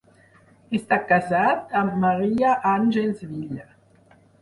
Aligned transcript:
Està 0.77 0.97
casat 1.11 1.77
amb 1.83 2.01
Maria 2.07 2.57
Àngels 2.75 3.25
Vila. 3.31 3.71